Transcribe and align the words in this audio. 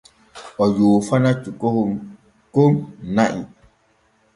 O 0.63 0.65
yoofana 0.77 1.29
cukahon 1.41 1.91
kon 2.53 2.73
na’i. 3.15 3.41